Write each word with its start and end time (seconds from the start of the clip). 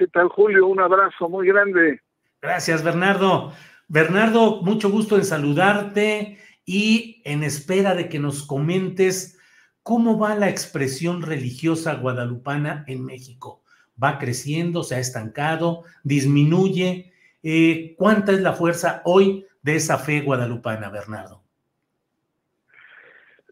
¿Qué 0.00 0.06
tal, 0.06 0.28
Julio? 0.28 0.66
Un 0.66 0.80
abrazo 0.80 1.28
muy 1.28 1.46
grande. 1.46 2.00
Gracias, 2.40 2.82
Bernardo. 2.82 3.52
Bernardo, 3.86 4.62
mucho 4.62 4.88
gusto 4.88 5.16
en 5.16 5.26
saludarte 5.26 6.38
y 6.64 7.20
en 7.26 7.42
espera 7.42 7.94
de 7.94 8.08
que 8.08 8.18
nos 8.18 8.46
comentes 8.46 9.38
cómo 9.82 10.18
va 10.18 10.34
la 10.36 10.48
expresión 10.48 11.20
religiosa 11.20 11.96
guadalupana 11.96 12.82
en 12.88 13.04
México. 13.04 13.62
¿Va 14.02 14.18
creciendo, 14.18 14.84
se 14.84 14.94
ha 14.94 15.00
estancado, 15.00 15.82
disminuye? 16.02 17.12
Eh, 17.42 17.94
¿Cuánta 17.98 18.32
es 18.32 18.40
la 18.40 18.54
fuerza 18.54 19.02
hoy 19.04 19.44
de 19.60 19.76
esa 19.76 19.98
fe 19.98 20.22
guadalupana, 20.22 20.88
Bernardo? 20.88 21.42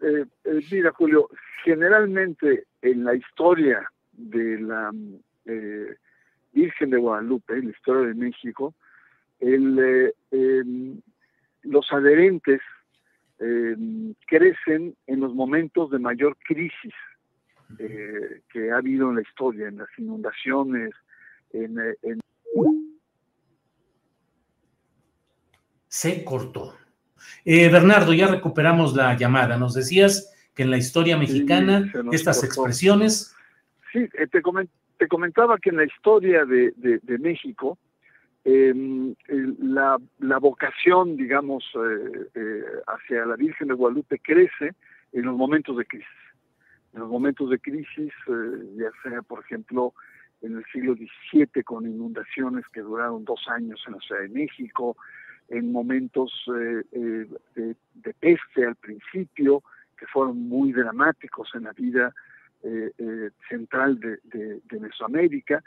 Eh, 0.00 0.24
eh, 0.44 0.60
mira, 0.72 0.92
Julio, 0.92 1.28
generalmente 1.62 2.64
en 2.80 3.04
la 3.04 3.14
historia 3.14 3.92
de 4.12 4.60
la 4.62 4.90
eh, 5.44 5.94
Virgen 6.52 6.90
de 6.90 6.98
Guadalupe, 6.98 7.54
en 7.54 7.66
la 7.66 7.70
historia 7.70 8.08
de 8.08 8.14
México, 8.14 8.74
el, 9.40 10.12
em, 10.30 11.00
los 11.62 11.92
adherentes 11.92 12.60
em, 13.38 14.14
crecen 14.26 14.96
en 15.06 15.20
los 15.20 15.34
momentos 15.34 15.90
de 15.90 15.98
mayor 15.98 16.36
crisis 16.44 16.94
que 17.76 18.70
ha 18.70 18.78
habido 18.78 19.10
en 19.10 19.16
la 19.16 19.22
historia, 19.22 19.68
en 19.68 19.76
las 19.76 19.88
inundaciones, 19.98 20.90
en, 21.52 21.78
en... 22.02 22.18
Se 25.86 26.24
cortó. 26.24 26.74
Eh, 27.44 27.68
Bernardo, 27.68 28.12
ya 28.12 28.28
recuperamos 28.28 28.94
la 28.94 29.16
llamada. 29.16 29.56
Nos 29.56 29.74
decías 29.74 30.34
que 30.54 30.62
en 30.62 30.70
la 30.70 30.78
historia 30.78 31.16
mexicana 31.16 31.92
estas 32.12 32.42
expresiones... 32.44 33.34
Sí, 33.92 34.00
eh, 34.00 34.26
te, 34.98 35.08
comentaba 35.08 35.58
que 35.58 35.70
en 35.70 35.76
la 35.76 35.84
historia 35.84 36.44
de, 36.44 37.02
México 37.18 37.78
em, 38.44 39.14
la, 39.58 39.98
vocación, 40.40 41.16
digamos, 41.16 41.64
eh, 42.34 42.62
hacia 42.86 43.26
la 43.26 43.36
Virgen 43.36 43.68
de 43.68 43.74
Guadalupe 43.74 44.18
crece 44.18 44.74
en 45.12 45.22
los 45.22 45.36
momentos 45.36 45.76
de 45.76 45.84
crisis. 45.84 46.08
En 46.94 47.00
los 47.00 47.08
momentos 47.08 47.50
de 47.50 47.58
crisis, 47.58 48.12
ya 48.76 48.90
sea, 49.02 49.22
por 49.22 49.40
ejemplo, 49.40 49.92
en 50.42 50.56
el 50.56 50.64
siglo 50.72 50.94
XVII 50.94 51.62
con 51.64 51.86
inundaciones 51.86 52.64
que 52.72 52.80
duraron 52.80 53.24
dos 53.24 53.40
años 53.48 53.82
en 53.86 53.94
la 53.94 54.00
Ciudad 54.00 54.22
de 54.22 54.28
México, 54.28 54.96
en 55.48 55.72
momentos 55.72 56.30
eh, 56.54 56.82
eh, 56.92 57.74
de, 57.94 58.14
peste 58.14 58.66
al 58.66 58.76
principio, 58.76 59.62
que 59.96 60.06
fueron 60.06 60.48
muy 60.48 60.72
dramáticos 60.72 61.50
en 61.54 61.64
la 61.64 61.72
vida 61.72 62.14
eh, 62.62 63.30
central 63.48 63.98
de, 64.00 64.80
Mesoamérica. 64.80 65.62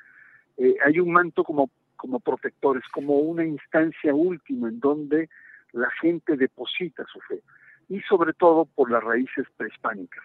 hay 0.85 1.00
un 1.00 1.12
manto 1.12 1.44
como, 1.44 1.69
como 1.96 2.19
protectores, 2.19 2.84
como 2.94 3.19
una 3.19 3.46
instancia 3.46 4.13
última 4.13 4.69
en 4.69 4.79
donde 4.79 5.30
la 5.74 5.90
gente 6.01 6.35
deposita 6.35 7.06
su 7.12 7.19
fe, 7.22 7.41
y 7.90 8.01
sobre 8.01 8.34
todo 8.34 8.66
por 8.66 8.91
las 8.91 9.03
raíces 9.03 9.46
prehispánicas. 9.57 10.24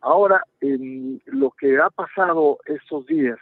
Ahora, 0.00 0.42
en 0.60 1.20
lo 1.26 1.50
que 1.50 1.78
ha 1.78 1.90
pasado 1.90 2.58
estos 2.66 3.06
días 3.06 3.38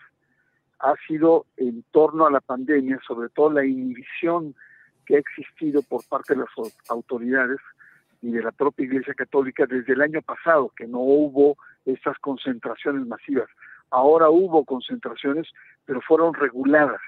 ha 0.81 0.95
sido 1.07 1.47
en 1.57 1.83
torno 1.91 2.27
a 2.27 2.31
la 2.31 2.41
pandemia, 2.41 3.01
sobre 3.07 3.29
todo 3.29 3.51
la 3.51 3.65
inhibición 3.65 4.55
que 5.07 5.17
ha 5.17 5.19
existido 5.19 5.83
por 5.83 6.07
parte 6.09 6.35
de 6.35 6.41
las 6.41 6.49
autoridades 6.89 7.61
y 8.23 8.31
de 8.31 8.43
la 8.43 8.53
propia 8.53 8.85
Iglesia 8.85 9.15
Católica 9.15 9.67
desde 9.67 9.93
el 9.93 10.01
año 10.01 10.23
pasado, 10.23 10.73
que 10.77 10.87
no 10.87 11.01
hubo 11.01 11.57
estas 11.85 12.19
concentraciones 12.19 13.07
masivas. 13.07 13.49
Ahora 13.91 14.29
hubo 14.31 14.65
concentraciones, 14.65 15.47
pero 15.85 16.01
fueron 16.01 16.35
reguladas, 16.35 17.01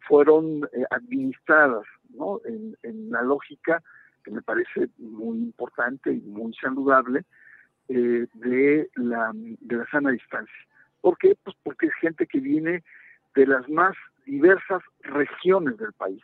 fueron 0.00 0.68
eh, 0.72 0.84
administradas, 0.90 1.84
¿no? 2.10 2.40
En, 2.44 2.76
la 3.10 3.22
lógica 3.22 3.82
que 4.24 4.30
me 4.30 4.40
parece 4.42 4.88
muy 4.98 5.38
importante 5.38 6.12
y 6.12 6.20
muy 6.20 6.54
saludable 6.54 7.24
eh, 7.88 8.26
de, 8.34 8.88
la, 8.94 9.32
de 9.34 9.76
la 9.76 9.86
sana 9.86 10.10
distancia. 10.10 10.54
¿Por 11.02 11.18
qué? 11.18 11.36
Pues 11.42 11.54
porque 11.62 11.86
es 11.86 11.94
gente 12.00 12.26
que 12.26 12.40
viene 12.40 12.82
de 13.34 13.46
las 13.46 13.68
más 13.68 13.94
diversas 14.24 14.82
regiones 15.00 15.76
del 15.76 15.92
país. 15.92 16.22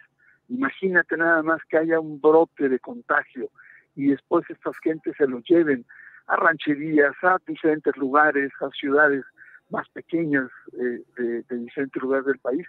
Imagínate 0.48 1.16
nada 1.16 1.42
más 1.42 1.60
que 1.68 1.76
haya 1.76 2.00
un 2.00 2.20
brote 2.20 2.68
de 2.68 2.78
contagio 2.78 3.50
y 3.94 4.08
después 4.08 4.48
estas 4.48 4.76
gentes 4.78 5.14
se 5.16 5.26
lo 5.26 5.40
lleven 5.40 5.84
a 6.28 6.36
rancherías, 6.36 7.14
a 7.22 7.38
diferentes 7.46 7.96
lugares, 7.96 8.50
a 8.60 8.70
ciudades 8.70 9.24
más 9.70 9.88
pequeñas 9.90 10.48
eh, 10.72 11.02
de, 11.16 11.56
diferentes 11.56 12.02
lugares 12.02 12.26
del 12.26 12.38
país, 12.38 12.66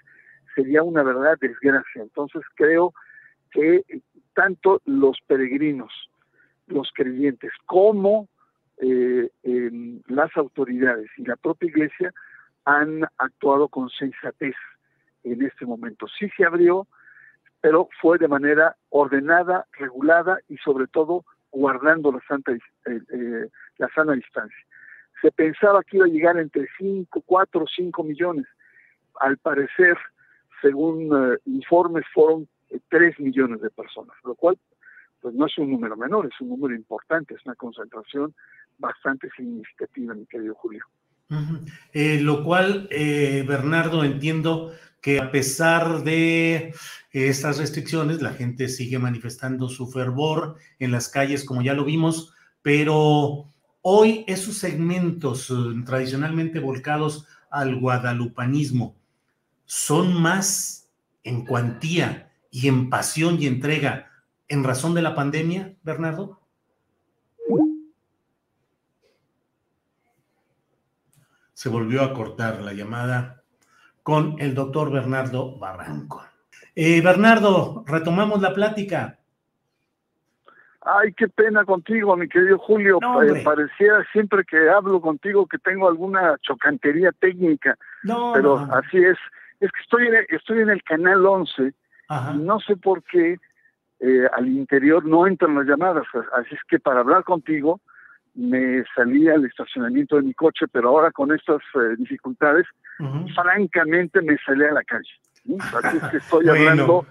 sería 0.55 0.83
una 0.83 1.03
verdad 1.03 1.37
desgracia. 1.39 2.01
Entonces 2.01 2.41
creo 2.55 2.93
que 3.51 3.83
tanto 4.33 4.81
los 4.85 5.17
peregrinos, 5.27 5.91
los 6.67 6.89
creyentes, 6.93 7.51
como 7.65 8.27
eh, 8.77 9.29
las 10.07 10.35
autoridades 10.37 11.09
y 11.17 11.25
la 11.25 11.35
propia 11.35 11.69
iglesia 11.69 12.13
han 12.65 13.03
actuado 13.17 13.67
con 13.67 13.89
sensatez 13.89 14.55
en 15.23 15.41
este 15.41 15.65
momento. 15.65 16.07
Sí 16.07 16.29
se 16.35 16.45
abrió 16.45 16.87
pero 17.61 17.89
fue 18.01 18.17
de 18.17 18.27
manera 18.27 18.75
ordenada, 18.89 19.65
regulada 19.73 20.39
y 20.47 20.57
sobre 20.57 20.87
todo 20.87 21.25
guardando 21.51 22.11
la, 22.11 22.21
santa, 22.27 22.51
eh, 22.51 22.59
eh, 22.85 23.49
la 23.77 23.89
sana 23.89 24.13
distancia. 24.13 24.57
Se 25.21 25.31
pensaba 25.31 25.83
que 25.83 25.97
iba 25.97 26.05
a 26.05 26.09
llegar 26.09 26.37
entre 26.37 26.67
5, 26.77 27.21
4 27.25 27.63
o 27.63 27.67
5 27.67 28.03
millones. 28.03 28.45
Al 29.19 29.37
parecer, 29.37 29.97
según 30.61 31.09
eh, 31.13 31.37
informes, 31.45 32.05
fueron 32.13 32.47
3 32.89 33.19
millones 33.19 33.61
de 33.61 33.69
personas, 33.69 34.15
lo 34.23 34.35
cual 34.35 34.57
pues 35.21 35.33
no 35.35 35.47
es 35.47 35.57
un 35.57 35.71
número 35.71 35.97
menor, 35.97 36.27
es 36.27 36.39
un 36.39 36.49
número 36.49 36.73
importante, 36.73 37.33
es 37.33 37.45
una 37.45 37.55
concentración 37.55 38.33
bastante 38.77 39.29
significativa, 39.35 40.13
mi 40.13 40.25
querido 40.25 40.55
Julio. 40.55 40.85
Lo 41.93 42.43
cual, 42.43 42.89
Bernardo, 43.47 44.03
entiendo 44.03 44.71
que 45.01 45.19
a 45.19 45.31
pesar 45.31 46.03
de 46.03 46.73
estas 47.11 47.57
restricciones, 47.57 48.21
la 48.21 48.33
gente 48.33 48.67
sigue 48.67 48.99
manifestando 48.99 49.69
su 49.69 49.87
fervor 49.87 50.57
en 50.79 50.91
las 50.91 51.09
calles, 51.09 51.43
como 51.43 51.61
ya 51.61 51.73
lo 51.73 51.85
vimos, 51.85 52.33
pero 52.61 53.45
hoy 53.81 54.25
esos 54.27 54.57
segmentos 54.57 55.49
eh, 55.49 55.53
tradicionalmente 55.85 56.59
volcados 56.59 57.25
al 57.49 57.79
guadalupanismo 57.79 58.95
son 59.65 60.21
más 60.21 60.89
en 61.23 61.45
cuantía 61.45 62.31
y 62.51 62.67
en 62.67 62.89
pasión 62.89 63.41
y 63.41 63.47
entrega 63.47 64.07
en 64.47 64.63
razón 64.63 64.93
de 64.93 65.01
la 65.01 65.15
pandemia, 65.15 65.75
Bernardo? 65.83 66.38
Se 71.59 71.67
volvió 71.67 72.03
a 72.03 72.13
cortar 72.13 72.61
la 72.61 72.71
llamada 72.71 73.43
con 74.01 74.37
el 74.39 74.55
doctor 74.55 74.93
Bernardo 74.93 75.59
Barranco. 75.59 76.23
Eh, 76.73 77.01
Bernardo, 77.01 77.83
retomamos 77.85 78.41
la 78.41 78.53
plática. 78.53 79.19
Ay, 80.79 81.11
qué 81.11 81.27
pena 81.27 81.65
contigo, 81.65 82.15
mi 82.15 82.29
querido 82.29 82.57
Julio. 82.59 82.99
Eh, 83.23 83.41
parecía 83.43 83.91
siempre 84.13 84.45
que 84.45 84.69
hablo 84.69 85.01
contigo 85.01 85.47
que 85.47 85.57
tengo 85.57 85.89
alguna 85.89 86.37
chocantería 86.41 87.11
técnica. 87.11 87.77
No, 88.03 88.31
pero 88.33 88.59
así 88.71 89.03
es. 89.03 89.17
Es 89.59 89.69
que 89.69 89.81
estoy 89.81 90.07
en, 90.07 90.15
estoy 90.29 90.59
en 90.59 90.69
el 90.69 90.81
canal 90.83 91.25
11 91.25 91.73
y 92.35 92.37
no 92.37 92.61
sé 92.61 92.77
por 92.77 93.03
qué 93.03 93.37
eh, 93.99 94.29
al 94.31 94.47
interior 94.47 95.03
no 95.03 95.27
entran 95.27 95.55
las 95.55 95.65
llamadas. 95.65 96.05
Así 96.37 96.55
es 96.55 96.61
que 96.69 96.79
para 96.79 97.01
hablar 97.01 97.25
contigo 97.25 97.81
me 98.39 98.83
salí 98.95 99.27
al 99.27 99.45
estacionamiento 99.45 100.15
de 100.15 100.23
mi 100.23 100.33
coche, 100.33 100.65
pero 100.71 100.89
ahora 100.89 101.11
con 101.11 101.31
estas 101.33 101.61
eh, 101.75 101.95
dificultades, 101.97 102.65
francamente 103.35 104.21
me 104.21 104.37
salí 104.45 104.63
a 104.63 104.71
la 104.71 104.83
calle. 104.83 105.11
Así 105.83 105.97
es 105.97 106.03
que 106.09 106.17
estoy 106.17 106.47
hablando 106.49 107.05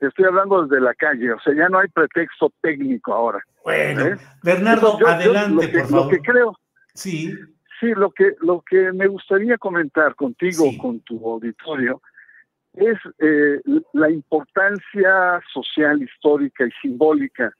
estoy 0.00 0.26
hablando 0.26 0.66
desde 0.66 0.82
la 0.82 0.94
calle, 0.94 1.32
o 1.32 1.40
sea, 1.40 1.54
ya 1.54 1.68
no 1.68 1.78
hay 1.78 1.88
pretexto 1.88 2.52
técnico 2.60 3.14
ahora. 3.14 3.42
Bueno, 3.64 4.06
¿eh? 4.06 4.16
Bernardo, 4.42 4.98
adelante, 5.06 5.68
por 5.68 5.88
favor. 5.88 6.04
Lo 6.04 6.08
que 6.10 6.18
creo. 6.18 6.58
Sí. 6.92 7.34
Sí, 7.80 7.86
lo 7.94 8.10
que, 8.10 8.34
lo 8.40 8.62
que 8.68 8.92
me 8.92 9.06
gustaría 9.06 9.56
comentar 9.58 10.14
contigo, 10.14 10.64
con 10.78 11.00
tu 11.00 11.16
auditorio, 11.26 12.02
es 12.74 12.98
eh, 13.18 13.60
la 13.92 14.10
importancia 14.10 15.40
social, 15.52 16.02
histórica 16.02 16.66
y 16.66 16.70
simbólica 16.82 17.52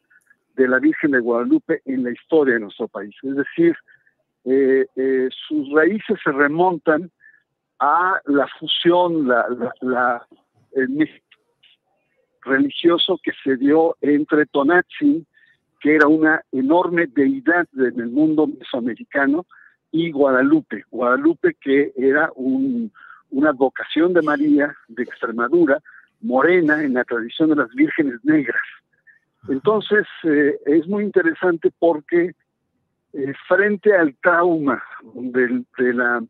de 0.54 0.68
la 0.68 0.78
Virgen 0.78 1.12
de 1.12 1.20
Guadalupe 1.20 1.82
en 1.84 2.04
la 2.04 2.10
historia 2.10 2.54
de 2.54 2.60
nuestro 2.60 2.88
país. 2.88 3.14
Es 3.22 3.36
decir, 3.36 3.76
eh, 4.44 4.86
sus 5.48 5.72
raíces 5.72 6.18
se 6.22 6.32
remontan 6.32 7.10
a 7.78 8.20
la 8.26 8.46
fusión, 8.58 9.28
la, 9.28 10.26
religioso 12.42 13.18
que 13.22 13.32
se 13.42 13.56
dio 13.56 13.96
entre 14.00 14.46
Tonantzin, 14.46 15.26
que 15.80 15.96
era 15.96 16.06
una 16.06 16.42
enorme 16.52 17.06
deidad 17.06 17.66
en 17.74 18.00
el 18.00 18.10
mundo 18.10 18.46
mesoamericano, 18.46 19.46
y 19.90 20.10
Guadalupe. 20.10 20.84
Guadalupe 20.90 21.54
que 21.60 21.92
era 21.96 22.30
una 22.34 23.52
vocación 23.52 24.12
de 24.12 24.22
María 24.22 24.74
de 24.88 25.04
Extremadura, 25.04 25.80
morena 26.20 26.82
en 26.82 26.94
la 26.94 27.04
tradición 27.04 27.50
de 27.50 27.56
las 27.56 27.70
vírgenes 27.70 28.18
negras. 28.24 28.60
Entonces 29.48 30.06
eh, 30.24 30.58
es 30.66 30.86
muy 30.86 31.04
interesante 31.04 31.70
porque 31.78 32.34
eh, 33.12 33.32
frente 33.46 33.94
al 33.94 34.14
trauma 34.22 34.82
de, 35.14 35.64
la, 35.92 36.22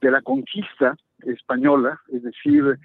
de 0.00 0.10
la 0.10 0.22
conquista 0.22 0.96
española, 1.24 2.00
es 2.08 2.22
decir, 2.22 2.78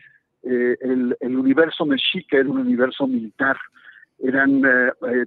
eh, 0.44 0.78
el, 0.82 1.16
universo 1.22 1.86
mexica 1.86 2.38
era 2.38 2.50
un 2.50 2.60
universo 2.60 3.08
militar, 3.08 3.58
eran, 4.24 4.62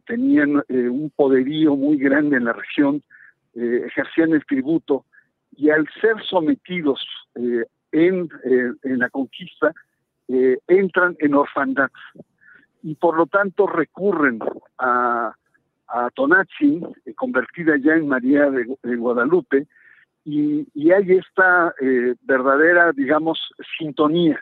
tenían 0.06 0.62
un 0.69 1.12
poderío 1.17 1.75
muy 1.75 1.99
grande 1.99 2.37
en 2.37 2.44
la 2.44 2.52
región, 2.52 3.02
ejercían 3.52 4.35
el 4.35 4.47
tributo 4.47 5.05
y 5.56 5.70
al 5.70 5.88
ser 6.00 6.14
sometidos 6.23 7.05
en, 7.90 8.29
en, 8.44 8.99
la 9.00 9.11
conquista, 9.11 9.73
entran 10.69 11.17
en 11.19 11.35
orfandad 11.35 11.90
y 12.84 12.94
por 12.94 13.16
lo 13.16 13.26
tanto 13.26 13.66
recurren 13.66 14.38
a, 14.78 15.34
a 15.88 16.10
Tonatzin, 16.10 16.86
convertida 17.16 17.76
ya 17.76 17.94
en 17.94 18.06
María 18.06 18.48
de, 18.50 18.96
Guadalupe, 18.96 19.66
y, 20.25 20.66
y, 20.72 20.92
hay 20.92 21.12
esta 21.12 21.75
verdadera, 22.22 22.92
digamos, 22.92 23.38
sintonía. 23.78 24.40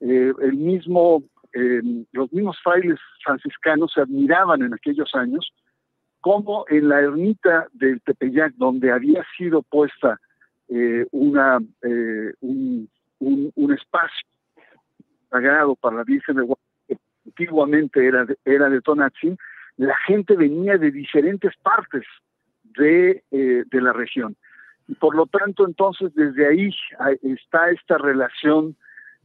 Eh, 0.00 0.32
el 0.40 0.54
mismo, 0.54 1.22
eh, 1.52 1.82
los 2.12 2.32
mismos 2.32 2.56
frailes 2.62 2.98
franciscanos 3.22 3.92
se 3.94 4.00
admiraban 4.00 4.62
en 4.62 4.72
aquellos 4.72 5.14
años 5.14 5.52
como 6.20 6.64
en 6.68 6.88
la 6.88 7.00
ermita 7.00 7.66
del 7.72 8.00
Tepeyac, 8.02 8.54
donde 8.54 8.92
había 8.92 9.24
sido 9.36 9.62
puesta 9.62 10.18
eh, 10.68 11.06
una, 11.10 11.58
un, 12.40 12.88
un, 13.18 13.72
espacio 13.72 14.28
sagrado 15.30 15.74
para 15.76 15.96
la 15.96 16.04
Virgen 16.04 16.36
de 16.36 16.42
Guadalupe, 16.42 16.69
antiguamente 17.30 18.06
era 18.06 18.24
de, 18.24 18.36
era 18.44 18.68
de 18.68 18.80
Tonatzin, 18.80 19.38
la 19.76 19.96
gente 20.06 20.36
venía 20.36 20.76
de 20.76 20.90
diferentes 20.90 21.52
partes 21.62 22.04
de, 22.76 23.22
de 23.30 23.80
la 23.80 23.92
región. 23.92 24.36
Y 24.88 24.94
por 24.94 25.14
lo 25.14 25.26
tanto, 25.26 25.66
entonces, 25.66 26.12
desde 26.14 26.46
ahí 26.46 26.70
está 27.22 27.70
esta 27.70 27.96
relación 27.96 28.76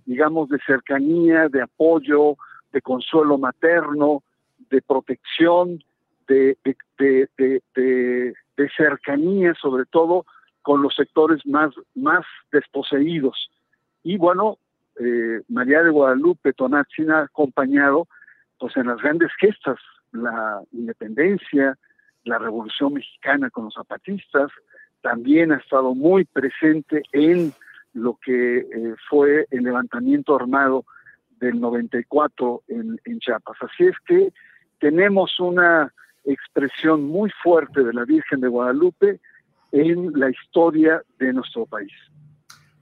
digamos, 0.06 0.50
de 0.50 0.60
cercanía, 0.66 1.50
de 1.50 1.62
apoyo, 1.62 2.38
de 2.72 2.81
consuelo 2.81 3.38
materno, 3.38 4.24
de 4.69 4.81
protección, 4.81 5.84
de, 6.28 6.58
de, 6.98 8.69
cercanía, 8.78 9.54
sobre 9.56 9.86
todo 9.86 10.25
con 10.62 10.81
los 10.81 10.96
sectores 10.96 11.46
más, 11.46 11.74
más 11.94 12.25
desposeídos. 12.51 13.50
Y 14.04 14.18
bueno, 14.18 14.58
eh, 15.00 15.42
María 15.50 15.84
de 15.84 15.90
Guadalupe 15.90 16.54
Tonatzin 16.54 17.12
ha 17.12 17.24
acompañado 17.24 18.08
pues 18.60 18.76
en 18.78 18.88
las 18.88 19.02
grandes 19.02 19.32
gestas, 19.40 19.78
la 20.12 20.62
independencia, 20.72 21.78
la 22.24 22.38
revolución 22.40 22.94
mexicana 22.94 23.50
con 23.50 23.66
los 23.66 23.74
zapatistas, 23.74 24.50
también 25.02 25.52
ha 25.52 25.58
estado 25.58 25.94
muy 25.94 26.26
presente 26.26 27.04
en 27.12 27.54
lo 27.94 28.18
que 28.24 28.58
eh, 28.58 28.96
fue 29.10 29.46
el 29.52 29.64
levantamiento 29.64 30.36
armado 30.36 30.86
del 31.40 31.60
94 31.60 32.64
en, 32.68 33.00
en 33.06 33.20
Chiapas. 33.20 33.58
Así 33.62 33.86
es 33.86 33.96
que 34.06 34.32
tenemos 34.80 35.40
una 35.40 35.94
expresión 36.24 37.04
muy 37.04 37.30
fuerte 37.44 37.84
de 37.84 37.94
la 37.94 38.06
Virgen 38.06 38.42
de 38.42 38.48
Guadalupe 38.48 39.20
en 39.72 40.18
la 40.18 40.30
historia 40.30 41.02
de 41.20 41.34
nuestro 41.34 41.66
país. 41.66 41.92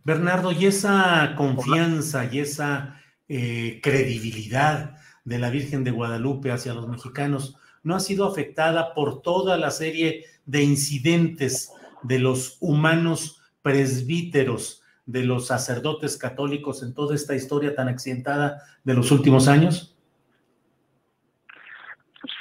Bernardo, 0.03 0.51
y 0.51 0.65
esa 0.65 1.33
confianza 1.35 2.27
y 2.31 2.39
esa 2.39 2.99
eh, 3.27 3.79
credibilidad 3.81 4.97
de 5.23 5.39
la 5.39 5.49
Virgen 5.49 5.83
de 5.83 5.91
Guadalupe 5.91 6.51
hacia 6.51 6.73
los 6.73 6.87
mexicanos 6.87 7.57
no 7.83 7.95
ha 7.95 7.99
sido 7.99 8.25
afectada 8.25 8.93
por 8.93 9.21
toda 9.21 9.57
la 9.57 9.71
serie 9.71 10.25
de 10.45 10.63
incidentes 10.63 11.71
de 12.03 12.19
los 12.19 12.57
humanos 12.59 13.41
presbíteros 13.61 14.83
de 15.05 15.25
los 15.25 15.47
sacerdotes 15.47 16.17
católicos 16.17 16.83
en 16.83 16.93
toda 16.93 17.15
esta 17.15 17.35
historia 17.35 17.75
tan 17.75 17.87
accidentada 17.87 18.61
de 18.83 18.93
los 18.93 19.11
últimos 19.11 19.47
años? 19.47 19.97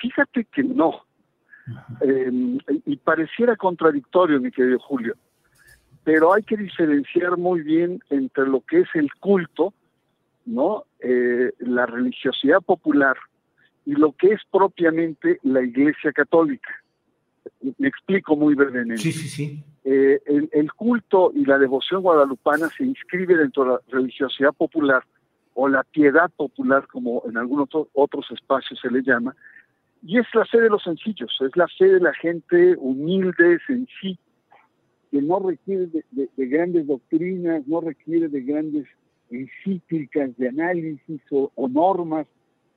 Fíjate 0.00 0.45
que 0.45 0.62
no. 0.62 1.04
Em, 2.00 2.59
y 2.87 2.97
pareciera 2.97 3.57
contradictorio, 3.57 4.40
mi 4.40 4.50
querido 4.50 4.78
Julio, 4.81 5.16
pero 6.04 6.32
hay 6.32 6.42
que 6.42 6.56
diferenciar 6.56 7.37
muy 7.37 7.62
bien 7.62 8.00
entre 8.11 8.47
lo 8.47 8.61
que 8.62 8.80
es 8.80 8.88
el 8.94 9.12
culto, 9.14 9.73
¿no? 10.44 10.85
Eh, 11.00 11.52
la 11.59 11.87
religiosidad 11.87 12.61
popular 12.61 13.16
y 13.85 13.92
lo 13.92 14.12
que 14.12 14.32
es 14.32 14.40
propiamente 14.50 15.38
la 15.42 15.62
Iglesia 15.62 16.12
Católica. 16.12 16.71
Me 17.78 17.88
explico 17.88 18.37
muy 18.37 18.54
brevemente. 18.54 19.02
Sí, 19.02 19.12
sí, 19.12 19.28
sí. 19.28 19.64
Eh, 19.85 20.21
el, 20.52 20.73
culto 20.73 21.32
y 21.35 21.44
la 21.44 21.59
devoción 21.59 22.02
guadalupana 22.02 22.68
se 22.68 22.85
inscribe 22.85 23.37
dentro 23.37 23.64
de 23.64 23.71
la 23.71 23.80
religiosidad 23.88 24.52
popular 24.52 25.02
o 25.54 25.68
la 25.68 25.82
piedad 25.82 26.30
popular, 26.30 26.87
como 26.87 27.23
en 27.28 27.37
algunos 27.37 27.68
otros 27.92 28.26
espacios 28.30 28.78
se 28.80 28.90
le 28.90 29.02
llama, 29.02 29.35
y 30.02 30.18
es 30.18 30.26
la 30.35 30.44
fe 30.47 30.61
de 30.61 30.68
los 30.68 30.82
sencillos, 30.82 31.37
es 31.40 31.56
la 31.56 31.66
fe 31.68 31.87
de 31.87 32.00
la 32.00 32.14
gente 32.14 32.76
humilde, 32.78 33.59
sencilla, 33.66 34.18
que 35.12 35.21
no 35.21 35.38
requiere 35.40 35.88
de, 36.11 36.47
grandes 36.47 36.87
doctrinas, 36.87 37.69
no 37.69 37.83
requiere 37.83 38.28
de 38.28 38.40
grandes 38.40 38.87
encíclicas 39.31 40.35
de 40.38 40.49
análisis 40.49 41.21
o, 41.31 41.52
o 41.54 41.69
normas, 41.69 42.26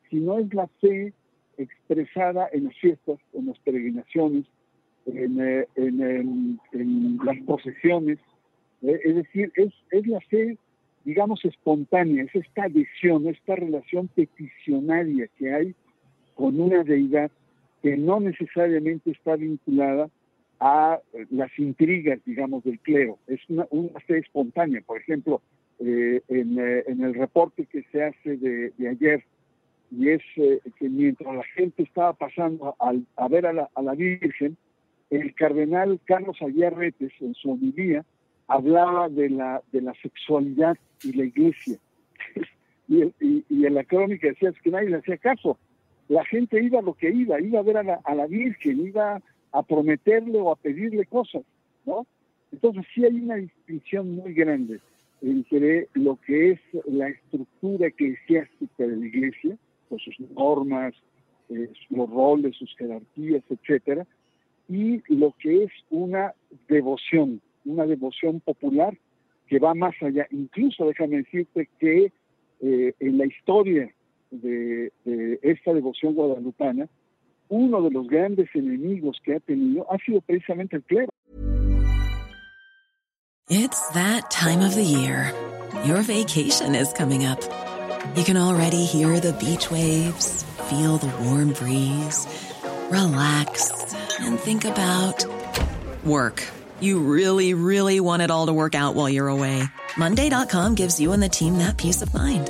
sino 0.09 0.37
es 0.39 0.53
la 0.53 0.67
fe 0.81 1.13
expresada 1.57 2.49
en 2.51 2.65
las 2.65 2.75
fiestas, 2.75 3.19
en 3.31 3.45
las 3.45 3.57
peregrinaciones, 3.59 4.45
eh, 5.05 5.65
en, 5.75 6.59
en, 6.73 7.19
las 7.23 7.37
posesiones. 7.45 8.19
Eh, 8.81 8.99
es 9.05 9.15
decir, 9.15 9.53
es, 9.55 9.73
es 9.91 10.05
la 10.05 10.19
fe, 10.19 10.57
digamos, 11.05 11.39
espontánea, 11.45 12.25
es 12.25 12.35
esta 12.35 12.63
adhesión, 12.63 13.29
esta 13.29 13.55
relación 13.55 14.09
peticionaria 14.09 15.29
que 15.37 15.53
hay 15.53 15.75
con 16.33 16.59
una 16.59 16.83
deidad 16.83 17.31
que 17.81 17.95
no 17.95 18.19
necesariamente 18.19 19.11
está 19.11 19.37
vinculada 19.37 20.09
a 20.59 20.99
las 21.29 21.57
intrigas, 21.59 22.19
digamos, 22.25 22.63
del 22.63 22.79
clero. 22.79 23.19
Es 23.27 23.39
una, 23.49 23.67
una 23.71 23.99
fe 24.01 24.19
espontánea. 24.19 24.81
Por 24.85 24.99
ejemplo, 24.99 25.41
eh, 25.79 26.21
en, 26.27 26.57
en, 26.59 27.03
el 27.03 27.13
reporte 27.13 27.65
que 27.65 27.83
se 27.91 28.03
hace 28.03 28.37
de, 28.37 28.71
de 28.77 28.89
ayer, 28.89 29.23
y 29.91 30.09
es 30.09 30.21
que 30.35 30.89
mientras 30.89 31.35
la 31.35 31.43
gente 31.43 31.83
estaba 31.83 32.13
pasando 32.13 32.75
a, 32.79 32.93
a 33.15 33.27
ver 33.27 33.45
a 33.45 33.53
la, 33.53 33.69
a 33.75 33.81
la 33.81 33.93
Virgen, 33.93 34.57
el 35.09 35.33
cardenal 35.35 35.99
Carlos 36.05 36.37
Aguiar 36.41 36.75
Retes, 36.75 37.11
en 37.19 37.33
su 37.35 37.51
homilía, 37.51 38.03
hablaba 38.47 39.09
de 39.09 39.29
la, 39.29 39.61
de 39.71 39.81
la 39.81 39.93
sexualidad 40.01 40.77
y 41.03 41.13
la 41.13 41.25
iglesia. 41.25 41.77
y, 42.87 43.03
y, 43.19 43.65
en 43.65 43.73
la 43.73 43.83
crónica 43.83 44.27
decía 44.27 44.51
que 44.63 44.71
nadie 44.71 44.89
le 44.89 44.97
hacía 44.97 45.17
caso. 45.17 45.57
La 46.07 46.23
gente 46.25 46.61
iba 46.63 46.81
lo 46.81 46.93
que 46.93 47.09
iba, 47.09 47.39
iba 47.41 47.59
a 47.59 47.63
ver 47.63 47.77
a 47.77 47.83
la, 47.83 47.99
a 48.03 48.15
la 48.15 48.27
Virgen, 48.27 48.85
iba 48.85 49.21
a 49.55 49.63
prometerle 49.63 50.39
o 50.39 50.51
a 50.51 50.55
pedirle 50.55 51.05
cosas, 51.05 51.43
¿no? 51.85 52.05
Entonces 52.51 52.85
sí 52.93 53.05
hay 53.05 53.15
una 53.15 53.35
distinción 53.35 54.15
muy 54.15 54.33
grande 54.33 54.79
entre 55.21 55.87
lo 55.93 56.17
que 56.17 56.51
es 56.51 56.59
la 56.85 57.07
estructura 57.07 57.87
eclesiástica 57.87 58.85
de 58.85 58.97
la 58.97 59.05
iglesia, 59.05 59.57
con 59.89 59.99
sus 59.99 60.19
normas, 60.31 60.93
eh, 61.49 61.69
los 61.89 62.09
roles, 62.09 62.55
sus 62.57 62.75
jerarquías, 62.75 63.43
etcétera, 63.49 64.05
y 64.67 65.01
lo 65.13 65.33
que 65.39 65.63
es 65.63 65.71
una 65.89 66.33
devoción, 66.67 67.41
una 67.65 67.85
devoción 67.85 68.41
popular 68.41 68.97
que 69.47 69.59
va 69.59 69.73
más 69.73 69.95
allá. 70.01 70.27
Incluso 70.31 70.85
déjame 70.87 71.17
decirte 71.17 71.69
que 71.79 72.11
eh, 72.61 72.93
en 72.99 73.17
la 73.17 73.25
historia 73.25 73.93
de, 74.31 74.91
de, 75.05 75.39
esta 75.43 75.73
devoción 75.73 76.13
guadalupana, 76.13 76.89
uno 77.49 77.81
de 77.81 77.91
los 77.91 78.07
grandes 78.07 78.49
enemigos 78.53 79.17
que 79.23 79.35
ha 79.35 79.39
tenido 79.39 79.85
ha 79.91 79.97
sido 80.05 80.21
precisamente 80.21 80.77
el 80.77 80.83
clero. 80.83 81.09
It's 83.47 83.89
that 83.89 84.31
time 84.31 84.61
of 84.61 84.73
the 84.73 84.83
year. 84.83 85.31
Your 85.85 86.01
vacation 86.01 86.73
is 86.73 86.91
coming 86.93 87.25
up. 87.25 87.39
You 88.15 88.23
can 88.23 88.37
already 88.37 88.85
hear 88.85 89.19
the 89.19 89.33
beach 89.33 89.69
waves, 89.69 90.43
feel 90.69 90.97
the 90.97 91.11
warm 91.23 91.53
breeze, 91.53 92.25
relax 92.89 93.85
and 94.19 94.39
think 94.39 94.65
about 94.65 95.25
work. 96.03 96.43
You 96.79 96.99
really, 96.99 97.53
really 97.53 97.99
want 97.99 98.21
it 98.21 98.31
all 98.31 98.47
to 98.47 98.53
work 98.53 98.75
out 98.75 98.95
while 98.95 99.09
you're 99.09 99.27
away. 99.27 99.63
Monday.com 99.97 100.75
gives 100.75 100.99
you 100.99 101.13
and 101.13 101.21
the 101.21 101.29
team 101.29 101.57
that 101.59 101.77
peace 101.77 102.01
of 102.01 102.13
mind. 102.13 102.49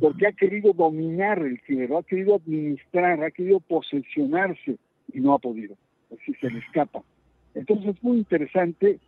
Porque 0.00 0.26
ha 0.26 0.32
querido 0.32 0.72
dominar 0.72 1.38
el 1.40 1.60
clero, 1.60 1.98
ha 1.98 2.02
querido 2.02 2.36
administrar, 2.36 3.22
ha 3.22 3.30
querido 3.30 3.60
posesionarse 3.60 4.76
y 5.12 5.20
no 5.20 5.34
ha 5.34 5.38
podido. 5.38 5.76
Así 6.12 6.34
se 6.40 6.50
le 6.50 6.60
escapa. 6.60 7.02
Entonces 7.54 7.96
es 7.96 8.02
muy 8.02 8.18
interesante. 8.18 8.98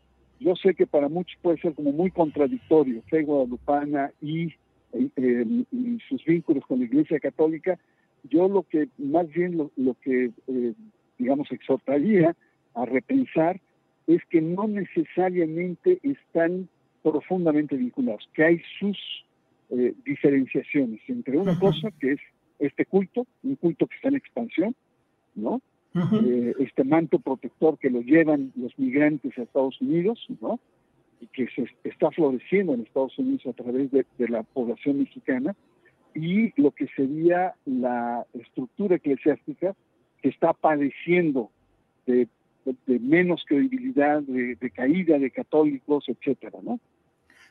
Yo 0.40 0.56
sé 0.56 0.75
que 0.75 0.87
para 0.87 1.09
muchos 1.09 1.38
puede 1.42 1.59
ser 1.59 1.75
como 1.75 1.92
muy 1.92 2.11
contradictorio 2.11 3.02
fe 3.09 3.23
guadalupana 3.23 4.11
y, 4.20 4.52
eh, 4.92 5.64
y 5.70 5.99
sus 6.09 6.25
vínculos 6.25 6.64
con 6.66 6.80
la 6.80 6.87
Iglesia 6.87 7.20
Católica. 7.20 7.78
Yo 8.25 8.49
lo 8.49 8.62
que 8.64 8.88
más 8.99 9.28
bien 9.28 9.56
lo, 9.56 9.70
lo 9.76 9.94
que, 10.02 10.30
eh, 10.49 10.75
digamos, 11.18 11.50
exhortaría 11.52 12.35
a 12.75 12.85
repensar 12.85 13.61
es 14.06 14.23
que 14.30 14.40
no 14.40 14.66
necesariamente 14.66 16.00
están 16.02 16.68
profundamente 17.02 17.76
vinculados, 17.76 18.28
que 18.35 18.44
hay 18.44 18.62
sus 18.78 18.99
eh, 19.70 19.94
diferenciaciones 20.04 21.00
entre 21.08 21.38
una 21.38 21.58
cosa 21.58 21.90
que 21.98 22.12
es 22.12 22.20
este 22.58 22.86
culto, 22.86 23.26
un 23.42 23.56
culto 23.56 23.86
que 23.86 23.96
está 23.96 24.08
en 24.08 24.16
expansión, 24.16 24.74
¿no? 25.34 25.60
eh, 25.94 26.54
este 26.58 26.84
manto 26.84 27.18
protector 27.18 27.78
que 27.78 27.90
lo 27.90 28.00
llevan 28.00 28.52
los 28.56 28.78
migrantes 28.78 29.36
a 29.38 29.42
Estados 29.42 29.80
Unidos, 29.80 30.24
¿no? 30.40 30.60
Y 31.20 31.26
que 31.26 31.48
se 31.48 31.66
está 31.84 32.10
floreciendo 32.10 32.74
en 32.74 32.82
Estados 32.82 33.18
Unidos 33.18 33.46
a 33.46 33.52
través 33.52 33.90
de, 33.90 34.06
de 34.18 34.28
la 34.28 34.42
población 34.42 34.98
mexicana, 34.98 35.54
y 36.14 36.52
lo 36.60 36.70
que 36.72 36.86
sería 36.96 37.54
la 37.64 38.26
estructura 38.34 38.96
eclesiástica 38.96 39.76
que 40.22 40.28
está 40.28 40.52
padeciendo 40.52 41.50
de, 42.06 42.28
de, 42.64 42.74
de 42.86 42.98
menos 42.98 43.44
credibilidad, 43.46 44.22
de, 44.22 44.56
de, 44.56 44.70
caída 44.70 45.18
de 45.18 45.30
católicos, 45.30 46.04
etcétera, 46.08 46.58
¿no? 46.62 46.80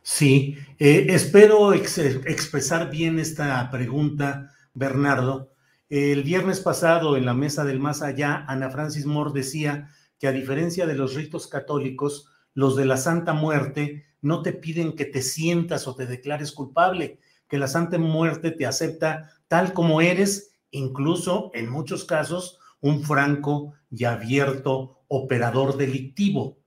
Sí, 0.01 0.57
eh, 0.79 1.07
espero 1.09 1.73
ex 1.73 1.97
expresar 1.97 2.89
bien 2.89 3.19
esta 3.19 3.69
pregunta, 3.69 4.51
Bernardo. 4.73 5.51
El 5.89 6.23
viernes 6.23 6.59
pasado, 6.61 7.17
en 7.17 7.25
la 7.25 7.33
mesa 7.33 7.63
del 7.65 7.79
más 7.79 8.01
allá, 8.01 8.45
Ana 8.47 8.69
Francis 8.69 9.05
Moore 9.05 9.31
decía 9.33 9.89
que 10.19 10.27
a 10.27 10.31
diferencia 10.31 10.85
de 10.85 10.95
los 10.95 11.15
ritos 11.15 11.47
católicos, 11.47 12.27
los 12.53 12.75
de 12.75 12.85
la 12.85 12.97
Santa 12.97 13.33
Muerte 13.33 14.05
no 14.21 14.41
te 14.41 14.53
piden 14.53 14.95
que 14.95 15.05
te 15.05 15.21
sientas 15.21 15.87
o 15.87 15.95
te 15.95 16.05
declares 16.05 16.51
culpable, 16.51 17.19
que 17.47 17.57
la 17.57 17.67
Santa 17.67 17.97
Muerte 17.97 18.51
te 18.51 18.65
acepta 18.65 19.31
tal 19.47 19.73
como 19.73 20.01
eres, 20.01 20.57
incluso 20.71 21.51
en 21.53 21.69
muchos 21.69 22.05
casos 22.05 22.59
un 22.81 23.03
franco 23.03 23.73
y 23.89 24.03
abierto 24.05 25.01
operador 25.07 25.77
delictivo. 25.77 26.57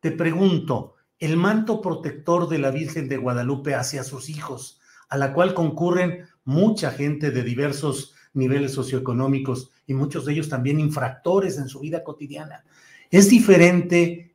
Te 0.00 0.10
pregunto, 0.10 0.95
el 1.18 1.36
manto 1.36 1.80
protector 1.80 2.48
de 2.48 2.58
la 2.58 2.70
Virgen 2.70 3.08
de 3.08 3.16
Guadalupe 3.16 3.74
hacia 3.74 4.04
sus 4.04 4.28
hijos, 4.28 4.80
a 5.08 5.16
la 5.16 5.32
cual 5.32 5.54
concurren 5.54 6.26
mucha 6.44 6.90
gente 6.90 7.30
de 7.30 7.42
diversos 7.42 8.14
niveles 8.34 8.72
socioeconómicos 8.72 9.70
y 9.86 9.94
muchos 9.94 10.26
de 10.26 10.34
ellos 10.34 10.48
también 10.48 10.78
infractores 10.78 11.58
en 11.58 11.68
su 11.68 11.80
vida 11.80 12.04
cotidiana. 12.04 12.64
Es 13.10 13.30
diferente 13.30 14.34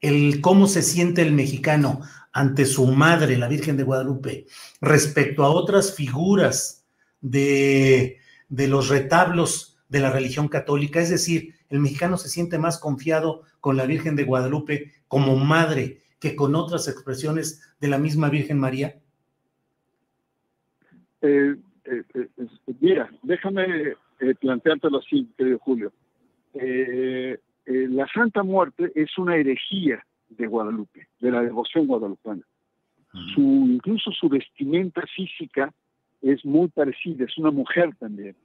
el 0.00 0.40
cómo 0.40 0.66
se 0.66 0.82
siente 0.82 1.22
el 1.22 1.32
mexicano 1.32 2.00
ante 2.32 2.64
su 2.64 2.86
madre, 2.86 3.36
la 3.36 3.48
Virgen 3.48 3.76
de 3.76 3.82
Guadalupe, 3.82 4.46
respecto 4.80 5.44
a 5.44 5.50
otras 5.50 5.94
figuras 5.94 6.84
de, 7.20 8.18
de 8.48 8.68
los 8.68 8.88
retablos 8.88 9.78
de 9.88 10.00
la 10.00 10.10
religión 10.10 10.48
católica. 10.48 11.00
Es 11.00 11.10
decir, 11.10 11.54
el 11.68 11.80
mexicano 11.80 12.16
se 12.16 12.30
siente 12.30 12.58
más 12.58 12.78
confiado 12.78 13.42
con 13.60 13.76
la 13.76 13.84
Virgen 13.84 14.16
de 14.16 14.24
Guadalupe 14.24 14.92
como 15.08 15.36
madre 15.36 16.02
que 16.22 16.36
con 16.36 16.54
otras 16.54 16.86
expresiones 16.86 17.74
de 17.80 17.88
la 17.88 17.98
misma 17.98 18.30
Virgen 18.30 18.58
María? 18.60 18.94
Eh, 21.20 21.56
eh, 21.84 22.02
eh, 22.14 22.28
mira, 22.80 23.10
déjame 23.22 23.94
planteártelo 24.40 24.98
así, 24.98 25.28
querido 25.36 25.58
Julio. 25.58 25.92
la 26.54 28.06
Santa 28.14 28.44
Muerte 28.44 28.92
es 28.94 29.18
una 29.18 29.34
herejía 29.36 30.06
de 30.28 30.46
Guadalupe, 30.46 31.08
de 31.20 31.30
la 31.32 31.42
devoción 31.42 31.88
guadalupana. 31.88 32.42
Su, 33.34 33.66
incluso 33.68 34.12
su 34.12 34.28
vestimenta 34.28 35.02
física 35.14 35.74
es 36.22 36.44
muy 36.44 36.68
parecida, 36.68 37.24
es 37.24 37.36
una 37.36 37.50
mujer 37.50 37.94
también. 37.98 38.36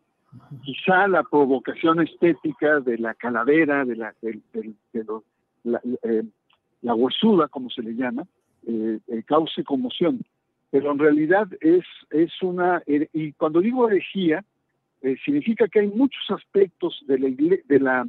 Quizá 0.63 1.07
la 1.07 1.23
provocación 1.23 2.01
estética 2.01 2.79
de 2.79 2.97
la 2.97 3.13
calavera, 3.13 3.85
de 3.85 3.95
la, 3.95 4.15
de, 4.21 4.41
de, 4.51 4.73
de 4.93 5.03
los, 5.03 5.23
la, 5.63 5.79
eh, 6.03 6.23
la 6.81 6.93
huesuda, 6.93 7.47
como 7.47 7.69
se 7.69 7.81
le 7.81 7.93
llama, 7.95 8.23
eh, 8.65 8.99
eh, 9.07 9.23
cause 9.25 9.63
conmoción. 9.63 10.21
Pero 10.69 10.91
en 10.91 10.99
realidad 10.99 11.47
es, 11.61 11.85
es 12.09 12.31
una, 12.41 12.83
y 12.85 13.31
cuando 13.33 13.61
digo 13.61 13.87
herejía, 13.87 14.43
eh, 15.01 15.15
significa 15.23 15.67
que 15.67 15.79
hay 15.79 15.87
muchos 15.87 16.23
aspectos 16.29 17.03
de 17.07 17.19
la, 17.19 17.29
de 17.29 17.79
la 17.79 18.07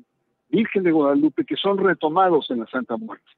Virgen 0.48 0.82
de 0.82 0.90
Guadalupe 0.90 1.44
que 1.44 1.56
son 1.56 1.78
retomados 1.78 2.50
en 2.50 2.60
la 2.60 2.66
Santa 2.66 2.96
Muerte. 2.96 3.30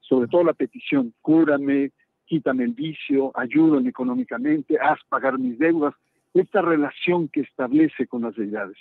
Sobre 0.00 0.28
todo 0.28 0.44
la 0.44 0.52
petición, 0.52 1.12
cúrame, 1.20 1.90
quítame 2.26 2.64
el 2.64 2.72
vicio, 2.72 3.32
ayúdame 3.34 3.90
económicamente, 3.90 4.78
haz 4.78 4.98
pagar 5.08 5.38
mis 5.38 5.58
deudas, 5.58 5.94
esta 6.32 6.62
relación 6.62 7.28
que 7.28 7.40
establece 7.40 8.06
con 8.06 8.22
las 8.22 8.34
deidades. 8.36 8.78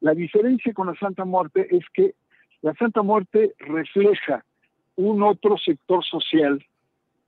La 0.00 0.14
diferencia 0.14 0.72
con 0.74 0.88
la 0.88 0.94
Santa 0.96 1.24
Muerte 1.24 1.66
es 1.74 1.84
que 1.94 2.14
la 2.60 2.74
Santa 2.74 3.02
Muerte 3.02 3.54
refleja 3.58 4.44
un 4.96 5.22
otro 5.22 5.56
sector 5.58 6.04
social 6.04 6.64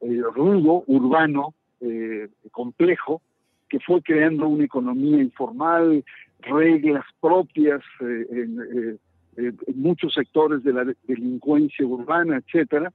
eh, 0.00 0.20
rudo, 0.35 0.85
urbano, 0.87 1.54
eh, 1.80 2.28
complejo, 2.50 3.23
que 3.68 3.80
fue 3.80 4.02
creando 4.02 4.46
una 4.49 4.64
economía 4.64 5.20
informal, 5.23 6.04
reglas 6.40 7.04
propias 7.20 7.82
eh, 8.00 8.26
en, 8.30 8.99
en, 9.37 9.58
muchos 9.75 10.14
sectores 10.14 10.62
de 10.62 10.73
la 10.73 10.85
delincuencia 11.06 11.85
urbana, 11.85 12.38
etcétera, 12.38 12.92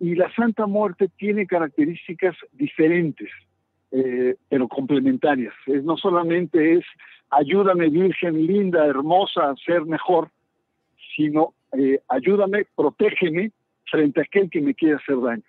y 0.00 0.14
la 0.14 0.32
Santa 0.34 0.66
Muerte 0.66 1.08
tiene 1.16 1.46
características 1.46 2.36
diferentes, 2.52 3.30
eh, 3.90 4.36
pero 4.48 4.68
complementarias. 4.68 5.54
Es, 5.66 5.84
no 5.84 5.96
solamente 5.96 6.74
es 6.74 6.84
ayúdame 7.30 7.88
Virgen 7.88 8.46
linda, 8.46 8.86
hermosa, 8.86 9.50
a 9.50 9.56
ser 9.56 9.84
mejor, 9.84 10.30
sino 11.16 11.54
eh, 11.72 12.00
ayúdame, 12.08 12.66
protégeme 12.74 13.52
frente 13.90 14.20
a 14.20 14.24
aquel 14.24 14.50
que 14.50 14.60
me 14.60 14.74
quiere 14.74 14.96
hacer 14.96 15.20
daño. 15.20 15.42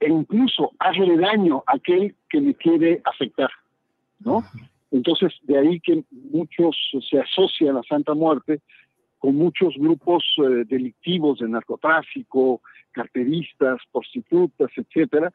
E 0.00 0.08
incluso 0.08 0.72
hazle 0.78 1.16
daño 1.16 1.64
a 1.66 1.74
aquel 1.74 2.14
que 2.30 2.40
me 2.40 2.54
quiere 2.54 3.00
afectar, 3.04 3.50
¿no? 4.20 4.44
Entonces, 4.90 5.34
de 5.42 5.58
ahí 5.58 5.80
que 5.80 6.04
muchos 6.30 6.76
se 7.10 7.20
asocia 7.20 7.70
a 7.70 7.74
la 7.74 7.82
Santa 7.82 8.14
Muerte 8.14 8.60
con 9.18 9.34
muchos 9.34 9.74
grupos 9.76 10.24
eh, 10.38 10.64
delictivos 10.66 11.40
de 11.40 11.48
narcotráfico, 11.48 12.62
carteristas, 12.92 13.80
prostitutas, 13.92 14.70
etcétera. 14.76 15.32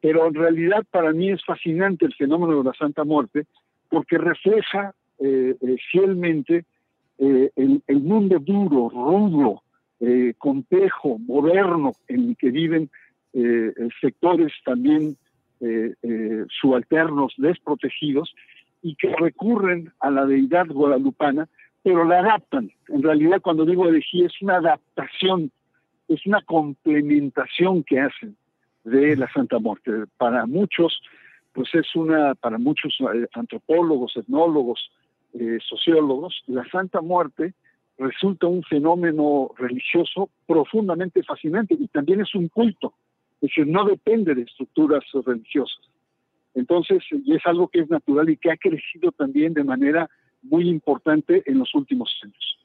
Pero 0.00 0.26
en 0.26 0.34
realidad 0.34 0.84
para 0.90 1.12
mí 1.12 1.30
es 1.30 1.44
fascinante 1.44 2.06
el 2.06 2.14
fenómeno 2.14 2.58
de 2.58 2.64
la 2.64 2.74
Santa 2.74 3.04
Muerte 3.04 3.46
porque 3.88 4.18
refleja 4.18 4.94
eh, 5.18 5.56
eh, 5.60 5.76
fielmente 5.90 6.64
el, 7.18 7.80
el, 7.86 8.00
mundo 8.00 8.38
duro, 8.40 8.88
rudo, 8.90 9.62
complejo, 10.38 11.18
moderno 11.18 11.92
en 12.08 12.28
el 12.28 12.36
que 12.36 12.50
viven 12.50 12.90
sectores 14.00 14.52
también 14.64 15.16
subalternos, 16.60 17.32
desprotegidos 17.38 18.34
y 18.84 18.96
que 18.96 19.14
recurren 19.16 19.90
a 20.00 20.10
la 20.10 20.26
deidad 20.26 20.66
guadalupana, 20.66 21.48
pero 21.82 22.04
la 22.04 22.18
adaptan. 22.18 22.70
En 22.88 23.02
realidad, 23.02 23.40
cuando 23.40 23.64
digo 23.64 23.88
elegí, 23.88 24.24
es 24.24 24.42
una 24.42 24.56
adaptación, 24.56 25.50
es 26.08 26.24
una 26.26 26.42
complementación 26.42 27.82
que 27.82 28.00
hacen 28.00 28.36
de 28.84 29.16
la 29.16 29.30
Santa 29.32 29.58
Muerte. 29.58 29.90
Para 30.18 30.44
muchos, 30.44 31.00
pues 31.54 31.74
es 31.74 31.94
una, 31.94 32.34
para 32.34 32.58
muchos 32.58 32.94
eh, 33.00 33.26
antropólogos, 33.32 34.16
etnólogos, 34.16 34.90
eh, 35.32 35.58
sociólogos, 35.66 36.42
la 36.46 36.64
Santa 36.70 37.00
Muerte 37.00 37.54
resulta 37.98 38.46
un 38.46 38.62
fenómeno 38.62 39.50
religioso 39.56 40.30
profundamente 40.46 41.22
fascinante 41.22 41.74
y 41.78 41.86
también 41.88 42.20
es 42.20 42.34
un 42.34 42.48
culto, 42.48 42.94
es 43.40 43.50
decir, 43.50 43.66
no 43.66 43.84
depende 43.84 44.34
de 44.34 44.42
estructuras 44.42 45.04
religiosas. 45.24 45.80
Entonces, 46.54 47.02
y 47.10 47.34
es 47.34 47.42
algo 47.46 47.68
que 47.68 47.80
es 47.80 47.90
natural 47.90 48.30
y 48.30 48.36
que 48.36 48.50
ha 48.50 48.56
crecido 48.56 49.12
también 49.12 49.54
de 49.54 49.64
manera 49.64 50.08
muy 50.42 50.68
importante 50.68 51.42
en 51.46 51.58
los 51.58 51.74
últimos 51.74 52.10
años. 52.22 52.58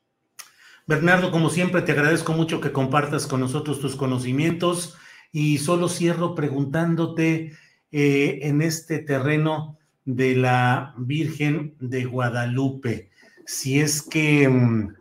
Bernardo, 0.86 1.32
como 1.32 1.50
siempre, 1.50 1.82
te 1.82 1.92
agradezco 1.92 2.34
mucho 2.34 2.62
que 2.62 2.72
compartas 2.72 3.28
con 3.28 3.40
nosotros 3.40 3.80
tus 3.80 3.96
conocimientos 3.96 4.98
y 5.32 5.60
solo 5.60 5.88
cierro 5.88 6.36
preguntándote 6.36 7.54
eh, 7.92 8.40
en 8.44 8.62
este 8.62 9.00
terreno 9.00 9.78
de 10.06 10.36
la 10.36 10.94
Virgen 10.98 11.76
de 11.80 12.06
Guadalupe, 12.06 13.12
si 13.46 13.80
es 13.80 14.02
que 14.02 14.50
mm, 14.50 14.96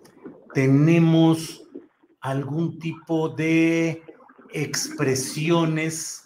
tenemos 0.59 1.63
algún 2.21 2.81
tipo 2.81 3.29
de 3.29 4.03
expresiones 4.53 6.25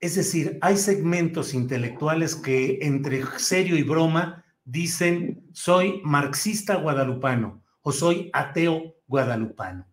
es 0.00 0.14
decir, 0.14 0.56
hay 0.62 0.78
segmentos 0.78 1.52
intelectuales 1.52 2.34
que 2.34 2.78
entre 2.80 3.26
serio 3.36 3.76
y 3.76 3.82
broma 3.82 4.42
dicen 4.64 5.44
soy 5.52 6.00
marxista 6.02 6.76
guadalupano 6.76 7.62
o 7.82 7.92
soy 7.92 8.30
ateo 8.32 8.94
guadalupano. 9.06 9.86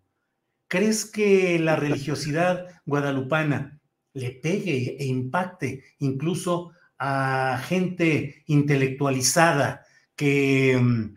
¿Crees 0.70 1.04
que 1.04 1.60
la 1.60 1.76
religiosidad 1.76 2.66
guadalupana 2.86 3.78
le 4.14 4.32
pegue 4.32 4.96
e 4.98 5.06
impacte 5.06 5.84
incluso 6.00 6.72
a 6.98 7.62
gente 7.62 8.46
intelectualizada 8.48 9.86
que, 10.16 11.12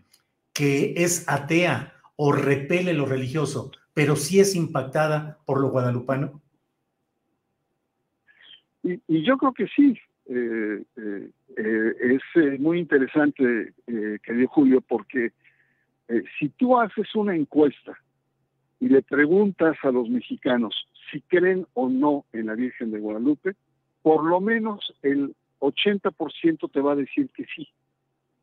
que 0.59 0.95
es 0.97 1.25
atea 1.29 1.95
o 2.17 2.33
repele 2.33 2.93
lo 2.93 3.07
religioso, 3.07 3.71
pero 3.95 4.17
sí 4.17 4.41
es 4.41 4.57
impactada 4.57 5.39
por 5.47 5.61
lo 5.61 5.71
guadalupano? 5.71 6.43
Y, 8.83 9.23
yo 9.23 9.39
creo 9.39 9.53
que 9.53 9.69
sí. 9.69 9.97
Eh, 10.27 10.83
eh, 10.97 11.31
eh, 11.57 12.19
es 12.35 12.61
muy 12.61 12.81
interesante, 12.81 13.73
querido 13.87 14.49
Julio, 14.49 14.81
porque 14.81 15.31
si 16.39 16.49
tú 16.49 16.77
haces 16.79 17.15
una 17.15 17.37
encuesta 17.37 17.97
y 18.81 18.89
le 18.89 19.03
preguntas 19.03 19.77
a 19.83 19.91
los 19.93 20.09
mexicanos 20.09 20.75
si 21.11 21.21
creen 21.21 21.67
o 21.75 21.89
no 21.89 22.25
en 22.33 22.47
la 22.47 22.55
Virgen 22.55 22.91
de 22.91 22.99
Guadalupe, 22.99 23.55
por 24.03 24.25
lo 24.25 24.41
menos 24.41 24.93
el 25.03 25.37
80% 25.61 26.71
te 26.73 26.81
va 26.81 26.93
a 26.93 26.97
decir 26.97 27.31
que 27.31 27.45
sí. 27.55 27.69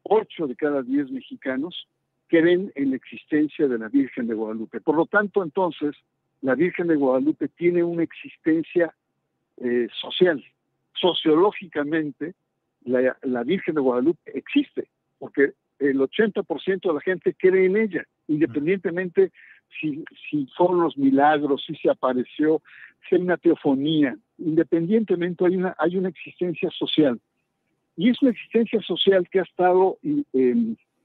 Ocho 0.03 0.47
de 0.47 0.55
cada 0.55 0.81
diez 0.81 1.11
mexicanos 1.11 1.87
creen 2.27 2.71
en 2.75 2.91
la 2.91 2.95
existencia 2.95 3.67
de 3.67 3.77
la 3.77 3.89
Virgen 3.89 4.27
de 4.27 4.33
Guadalupe. 4.33 4.81
Por 4.81 4.95
lo 4.95 5.05
tanto, 5.05 5.43
entonces, 5.43 5.95
la 6.41 6.55
Virgen 6.55 6.87
de 6.87 6.95
Guadalupe 6.95 7.47
tiene 7.49 7.83
una 7.83 8.03
existencia 8.03 8.93
eh, 9.57 9.87
social. 9.99 10.43
Sociológicamente, 10.93 12.33
la, 12.83 13.43
Virgen 13.43 13.75
de 13.75 13.81
Guadalupe 13.81 14.31
existe, 14.37 14.87
porque 15.19 15.53
el 15.79 15.99
80% 15.99 16.81
de 16.81 16.93
la 16.93 17.01
gente 17.01 17.33
cree 17.33 17.65
en 17.65 17.77
ella, 17.77 18.05
independientemente 18.27 19.31
si, 19.79 20.05
si 20.29 20.47
son 20.55 20.79
los 20.79 20.97
milagros, 20.97 21.63
si 21.65 21.75
se 21.75 21.89
apareció, 21.89 22.61
si 23.07 23.15
hay 23.15 23.21
una 23.21 23.37
teofonía, 23.37 24.15
independientemente 24.37 25.45
hay 25.45 25.57
una, 25.57 25.75
hay 25.77 25.97
una 25.97 26.09
existencia 26.09 26.69
social. 26.71 27.19
Y 27.97 28.09
es 28.09 28.21
una 28.21 28.31
existencia 28.31 28.81
social 28.81 29.27
que 29.29 29.39
ha 29.39 29.43
estado 29.43 29.97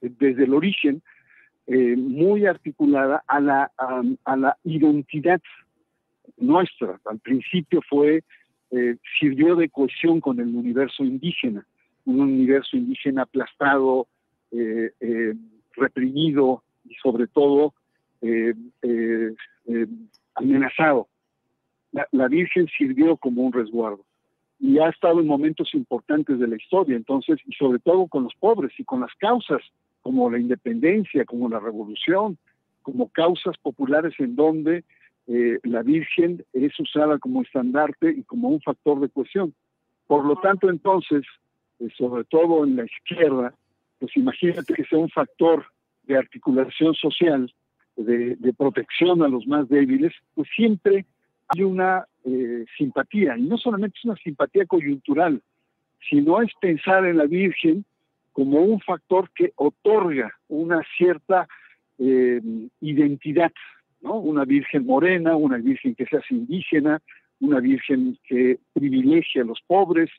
desde 0.00 0.44
el 0.44 0.54
origen 0.54 1.02
eh, 1.72 1.96
muy 1.96 2.46
articulada 2.46 3.22
a 3.26 3.40
la, 3.40 3.70
a 4.24 4.37
la 4.37 4.56
identidad 4.64 5.40
nuestra. 6.37 7.00
Al 7.04 7.18
principio 7.20 7.80
fue 7.88 8.22
eh, 8.72 8.96
sirvió 9.18 9.56
de 9.56 9.68
cohesión 9.68 10.20
con 10.20 10.38
el 10.38 10.54
universo 10.54 11.02
indígena, 11.02 11.66
un 12.04 12.20
universo 12.20 12.76
indígena 12.76 13.22
aplastado, 13.22 14.06
eh, 14.52 14.92
eh, 15.00 15.35
reprimido 15.74 16.62
y 16.88 16.94
sobre 16.94 17.26
todo 17.26 17.74
amenazado. 20.35 21.09
La, 22.12 22.28
Virgen 22.28 22.68
sirvió 22.78 23.16
como 23.16 23.42
un 23.42 23.52
resguardo 23.52 24.04
y 24.61 24.78
ha 24.78 24.88
estado 24.88 25.20
en 25.20 25.26
momentos 25.26 25.74
importantes 25.74 26.38
de 26.38 26.46
la 26.46 26.56
historia, 26.56 26.96
entonces, 26.96 27.40
y 27.46 27.52
sobre 27.54 27.80
todo 27.80 28.06
con 28.06 28.24
los 28.24 28.35
pobres 28.35 28.72
y 28.78 28.85
con 28.85 29.00
las 29.00 29.12
causas 29.14 29.62
como 30.11 30.29
la 30.29 30.40
independencia, 30.40 31.25
como 31.25 31.49
la 31.49 31.61
revolución, 31.61 32.37
como 32.83 33.09
causas 33.11 33.57
populares 33.59 34.12
en 34.18 34.35
donde 34.35 34.83
eh, 35.29 35.61
la 35.62 35.85
Virgen 35.85 36.44
es 36.53 36.73
usada 36.81 37.16
como 37.20 37.42
estandarte 37.42 38.11
y 38.11 38.25
como 38.25 38.49
un 38.49 38.61
factor 38.61 38.99
de 38.99 39.09
cohesión. 39.09 39.55
Por 40.09 40.25
lo 40.25 40.35
tanto, 40.40 40.68
entonces, 40.68 41.23
eh, 41.79 41.87
sobre 41.96 42.25
todo 42.25 42.64
en 42.64 42.75
la 42.75 42.87
izquierda, 42.87 43.55
pues 44.01 44.16
imagínate 44.16 44.75
que 44.75 44.83
sea 44.83 44.99
un 44.99 45.11
factor 45.11 45.66
de 46.03 46.16
articulación 46.16 46.92
social, 46.94 47.55
de, 47.96 48.53
protección 48.59 49.23
a 49.23 49.29
los 49.29 49.46
más 49.46 49.68
débiles, 49.68 50.12
pues 50.35 50.49
siempre 50.57 51.07
hay 51.46 51.62
una 51.62 52.05
eh, 52.25 52.64
simpatía, 52.77 53.38
y 53.38 53.42
no 53.42 53.57
solamente 53.59 53.96
es 53.96 54.05
una 54.07 54.16
simpatía 54.16 54.66
coyuntural, 54.66 55.40
sino 56.09 56.42
es 56.42 56.51
pensar 56.61 57.07
en 57.07 57.18
la 57.18 57.27
Virgen 57.27 57.85
como 58.33 58.61
un 58.61 58.81
factor 58.81 59.31
que 59.35 59.53
otorga 59.57 60.33
una 60.49 60.83
cierta 60.97 61.49
identidad 62.81 63.53
una 64.03 64.45
virgen 64.45 64.87
morena, 64.87 65.37
una 65.37 65.59
virgen 65.59 65.95
que 65.95 66.07
sea 66.07 66.21
indígena, 66.31 67.01
una 67.40 67.61
virgen 67.61 68.19
que 68.25 68.59
privilegia 68.73 69.43
a 69.43 69.47
los 69.47 69.61
pobres, 69.66 70.11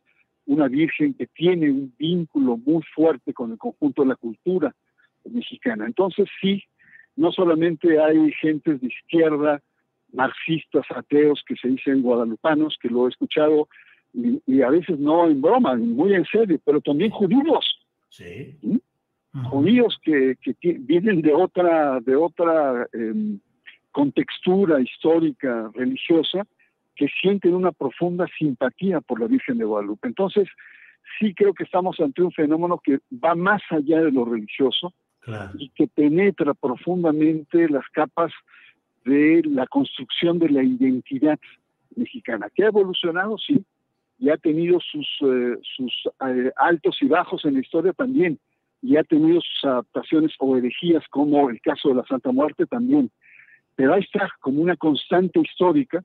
una 0.46 0.68
virgen 0.68 1.14
que 1.14 1.28
tiene 1.28 1.72
un 1.72 1.94
vínculo 1.98 2.58
muy 2.58 2.84
fuerte 2.96 3.34
con 3.34 3.52
el 3.52 3.58
conjunto 3.58 4.04
de 4.04 4.10
la 4.10 4.16
cultura 4.16 4.76
mexicana. 5.26 5.86
Entonces 5.86 6.28
sí, 6.42 6.64
no 7.16 7.32
solamente 7.32 8.00
hay 8.00 8.32
gentes 8.34 8.82
de 8.82 8.88
izquierda, 8.88 9.62
marxistas, 10.14 10.86
ateos 10.94 11.42
que 11.48 11.56
se 11.56 11.70
dicen 11.70 12.02
guadalupanos, 12.02 12.78
que 12.82 12.90
lo 12.90 13.06
he 13.06 13.10
escuchado 13.10 13.68
y, 14.14 14.62
a 14.62 14.70
veces 14.70 15.00
no 15.00 15.28
en 15.28 15.42
broma, 15.42 15.76
muy 15.76 16.14
en 16.14 16.26
serio, 16.26 16.60
pero 16.66 16.82
también 16.82 17.12
judíos. 17.12 17.81
Sí. 18.12 18.60
Judíos 19.50 19.98
que, 20.04 20.36
vienen 20.80 21.22
de 21.22 21.34
otra, 21.34 22.00
de 22.02 22.16
otra 22.16 22.86
em, 22.92 23.40
contextura 23.92 24.82
histórica, 24.82 25.72
religiosa, 25.74 26.46
que 26.96 27.08
sienten 27.22 27.56
una 27.56 27.72
profunda 27.72 28.28
simpatía 28.38 29.00
por 29.00 29.20
la 29.20 29.28
Virgen 29.28 29.58
de 29.58 29.66
Guadalupe. 29.66 30.08
Entonces, 30.10 30.48
sí 31.18 31.34
creo 31.34 31.54
que 31.54 31.64
estamos 31.64 32.00
ante 32.02 32.22
un 32.22 32.32
fenómeno 32.34 32.80
que 32.84 33.00
va 33.12 33.34
más 33.34 33.62
allá 33.70 34.02
de 34.02 34.12
lo 34.12 34.26
religioso 34.26 34.94
y 35.58 35.70
que 35.70 35.88
penetra 35.88 36.54
profundamente 36.54 37.70
las 37.70 37.88
capas 37.94 38.32
de 39.06 39.42
la 39.46 39.66
construcción 39.68 40.40
de 40.40 40.50
la 40.50 40.64
identidad 40.64 41.40
mexicana, 41.96 42.50
que 42.54 42.64
ha 42.64 42.68
evolucionado, 42.68 43.38
sí, 43.38 43.64
y 44.22 44.30
ha 44.30 44.38
tenido 44.38 44.80
sus, 44.80 45.08
eh, 45.24 45.58
eh, 46.28 46.52
altos 46.56 46.96
y 47.02 47.08
bajos 47.08 47.44
en 47.44 47.56
la 47.56 47.60
historia 47.60 47.92
también, 47.92 48.40
y 48.80 48.96
ha 48.96 49.04
tenido 49.04 49.42
sus 49.42 49.66
adaptaciones 49.66 50.32
o 50.38 50.56
herejías, 50.56 51.04
como 51.10 51.50
el 51.50 51.60
caso 51.60 51.90
de 51.90 51.96
la 51.96 52.06
Santa 52.06 52.32
Muerte 52.32 52.68
también. 52.68 53.10
Pero 53.76 53.96
ahí 53.96 54.02
está, 54.02 54.30
como 54.40 54.62
una 54.62 54.76
constante 54.76 55.40
histórica 55.40 56.04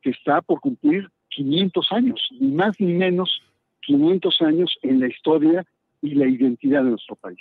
que 0.00 0.10
está 0.10 0.40
por 0.40 0.60
cumplir 0.60 1.10
500 1.28 1.92
años, 1.92 2.28
ni 2.40 2.52
más 2.52 2.80
ni 2.80 2.94
menos 2.94 3.42
500 3.82 4.42
años 4.42 4.78
en 4.82 5.00
la 5.00 5.08
historia 5.08 5.66
y 6.00 6.14
la 6.14 6.26
identidad 6.26 6.84
de 6.84 6.90
nuestro 6.90 7.16
país. 7.16 7.40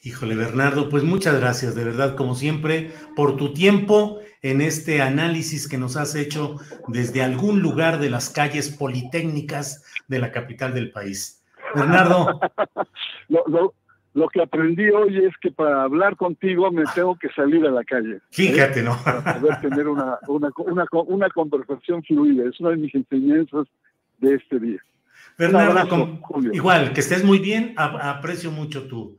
Híjole, 0.00 0.36
Bernardo, 0.36 0.88
pues 0.88 1.02
muchas 1.02 1.40
gracias, 1.40 1.74
de 1.74 1.82
verdad, 1.82 2.14
como 2.14 2.36
siempre, 2.36 2.92
por 3.16 3.36
tu 3.36 3.52
tiempo 3.52 4.20
en 4.42 4.60
este 4.60 5.02
análisis 5.02 5.68
que 5.68 5.76
nos 5.76 5.96
has 5.96 6.14
hecho 6.14 6.56
desde 6.86 7.22
algún 7.22 7.60
lugar 7.62 7.98
de 7.98 8.08
las 8.08 8.30
calles 8.30 8.70
politécnicas 8.70 9.84
de 10.06 10.20
la 10.20 10.30
capital 10.30 10.72
del 10.72 10.92
país. 10.92 11.44
Bernardo. 11.74 12.40
lo, 13.28 14.28
que 14.28 14.40
aprendí 14.40 14.88
hoy 14.88 15.24
es 15.24 15.34
que 15.40 15.50
para 15.50 15.82
hablar 15.82 16.16
contigo 16.16 16.70
me 16.70 16.84
tengo 16.94 17.16
que 17.16 17.28
salir 17.30 17.66
a 17.66 17.70
la 17.70 17.82
calle. 17.82 18.20
Fíjate, 18.30 18.84
¿no? 18.84 18.96
Para 19.02 19.40
poder 19.40 19.60
tener 19.60 19.88
una, 19.88 20.18
una, 20.28 20.50
una, 21.06 21.28
conversación 21.30 22.04
fluida. 22.04 22.48
Es 22.48 22.60
una 22.60 22.70
de 22.70 22.76
mis 22.76 22.94
enseñanzas 22.94 23.66
de 24.18 24.34
este 24.34 24.60
día. 24.60 24.78
Bernardo, 25.36 26.20
igual, 26.52 26.92
que 26.92 27.00
estés 27.00 27.24
muy 27.24 27.38
bien, 27.38 27.74
aprecio 27.76 28.50
mucho 28.50 28.88
tu, 28.88 29.18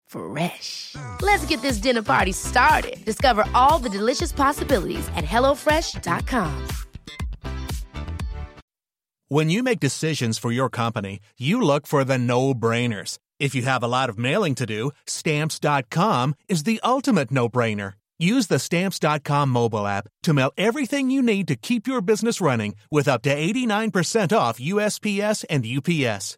Fresh. 0.11 0.95
Let's 1.21 1.45
get 1.45 1.61
this 1.61 1.77
dinner 1.77 2.03
party 2.03 2.31
started. 2.33 3.03
Discover 3.05 3.45
all 3.55 3.79
the 3.79 3.89
delicious 3.89 4.31
possibilities 4.31 5.07
at 5.15 5.23
HelloFresh.com. 5.23 6.67
When 9.29 9.49
you 9.49 9.63
make 9.63 9.79
decisions 9.79 10.37
for 10.37 10.51
your 10.51 10.69
company, 10.69 11.21
you 11.39 11.61
look 11.61 11.87
for 11.87 12.03
the 12.03 12.17
no 12.17 12.53
brainers. 12.53 13.17
If 13.39 13.55
you 13.55 13.61
have 13.61 13.81
a 13.81 13.87
lot 13.87 14.09
of 14.09 14.19
mailing 14.19 14.55
to 14.55 14.65
do, 14.65 14.91
Stamps.com 15.07 16.35
is 16.49 16.63
the 16.63 16.81
ultimate 16.83 17.31
no 17.31 17.47
brainer. 17.47 17.93
Use 18.19 18.47
the 18.47 18.59
Stamps.com 18.59 19.49
mobile 19.49 19.87
app 19.87 20.09
to 20.23 20.33
mail 20.33 20.51
everything 20.57 21.09
you 21.09 21.21
need 21.21 21.47
to 21.47 21.55
keep 21.55 21.87
your 21.87 22.01
business 22.01 22.41
running 22.41 22.75
with 22.91 23.07
up 23.07 23.21
to 23.21 23.33
89% 23.33 24.35
off 24.35 24.59
USPS 24.59 25.45
and 25.49 25.65
UPS. 25.65 26.37